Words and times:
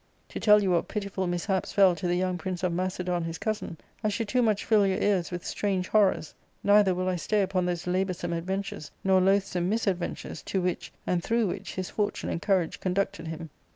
To 0.29 0.39
tell 0.39 0.63
you 0.63 0.71
what 0.71 0.87
pitiful 0.87 1.27
mishaps 1.27 1.73
fell 1.73 1.95
to 1.95 2.07
the 2.07 2.15
young 2.15 2.39
prince 2.39 2.63
of 2.63 2.73
Macedon 2.73 3.23
his 3.23 3.37
cousin, 3.37 3.77
I 4.03 4.09
should 4.09 4.27
too 4.27 4.41
much 4.41 4.65
fill 4.65 4.87
your 4.87 4.97
ears 4.97 5.29
with 5.29 5.45
strange 5.45 5.89
horrors; 5.89 6.33
neither 6.63 6.95
will 6.95 7.07
I 7.07 7.17
stay 7.17 7.43
upon 7.43 7.67
those 7.67 7.85
laboursome 7.85 8.33
adventures, 8.35 8.89
nor 9.03 9.21
loathsome 9.21 9.69
misadventures, 9.69 10.41
to 10.41 10.59
which 10.59 10.91
and 11.05 11.23
through 11.23 11.45
which 11.49 11.75
his 11.75 11.91
fortune 11.91 12.29
and 12.31 12.41
courage 12.41 12.79
conducted 12.79 13.27
him. 13.27 13.51